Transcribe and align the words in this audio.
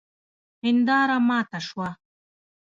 هنداره 0.63 1.17
ماته 1.27 1.59
سوه 1.67 1.89